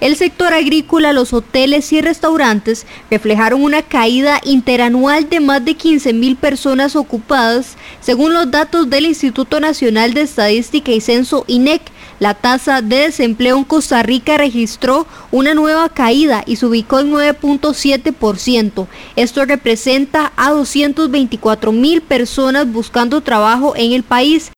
El 0.00 0.16
sector 0.16 0.52
agrícola, 0.52 1.14
los 1.14 1.32
hoteles 1.32 1.90
y 1.92 2.02
restaurantes 2.02 2.86
reflejaron 3.10 3.62
una 3.62 3.82
caída 3.82 4.40
interanual 4.44 5.30
de 5.30 5.40
más 5.40 5.64
de 5.64 5.74
15 5.74 6.12
mil 6.12 6.36
personas 6.36 6.96
ocupadas, 6.96 7.76
según 8.00 8.34
los 8.34 8.50
datos 8.50 8.90
del 8.90 9.06
Instituto 9.06 9.58
Nacional 9.58 10.12
de 10.12 10.22
Estadística 10.22 10.92
y 10.92 11.00
Censo 11.00 11.44
INEC. 11.46 11.80
La 12.18 12.34
tasa 12.34 12.80
de 12.80 12.96
desempleo 12.96 13.58
en 13.58 13.64
Costa 13.64 14.02
Rica 14.02 14.38
registró 14.38 15.06
una 15.30 15.54
nueva 15.54 15.88
caída 15.88 16.42
y 16.46 16.56
se 16.56 16.66
ubicó 16.66 17.00
en 17.00 17.12
9.7%. 17.12 18.86
Esto 19.16 19.44
representa 19.44 20.32
a 20.36 20.50
224 20.50 21.72
mil 21.72 22.00
personas 22.00 22.70
buscando 22.70 23.20
trabajo 23.20 23.74
en 23.76 23.92
el 23.92 24.02
país. 24.02 24.50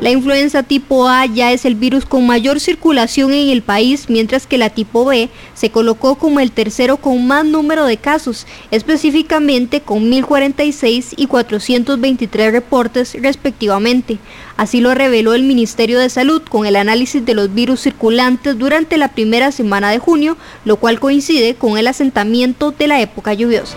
La 0.00 0.08
influenza 0.08 0.62
tipo 0.62 1.06
A 1.08 1.26
ya 1.26 1.52
es 1.52 1.66
el 1.66 1.74
virus 1.74 2.06
con 2.06 2.26
mayor 2.26 2.58
circulación 2.58 3.34
en 3.34 3.50
el 3.50 3.60
país, 3.60 4.06
mientras 4.08 4.46
que 4.46 4.56
la 4.56 4.70
tipo 4.70 5.04
B 5.04 5.28
se 5.52 5.70
colocó 5.70 6.14
como 6.14 6.40
el 6.40 6.52
tercero 6.52 6.96
con 6.96 7.26
más 7.26 7.44
número 7.44 7.84
de 7.84 7.98
casos, 7.98 8.46
específicamente 8.70 9.82
con 9.82 10.08
1046 10.08 11.12
y 11.18 11.26
423 11.26 12.50
reportes 12.50 13.14
respectivamente. 13.20 14.16
Así 14.56 14.80
lo 14.80 14.94
reveló 14.94 15.34
el 15.34 15.42
Ministerio 15.42 15.98
de 15.98 16.08
Salud 16.08 16.40
con 16.48 16.64
el 16.64 16.76
análisis 16.76 17.22
de 17.26 17.34
los 17.34 17.52
virus 17.52 17.80
circulantes 17.80 18.58
durante 18.58 18.96
la 18.96 19.08
primera 19.08 19.52
semana 19.52 19.90
de 19.90 19.98
junio, 19.98 20.38
lo 20.64 20.76
cual 20.76 20.98
coincide 20.98 21.56
con 21.56 21.76
el 21.76 21.86
asentamiento 21.86 22.70
de 22.70 22.86
la 22.86 23.02
época 23.02 23.34
lluviosa. 23.34 23.76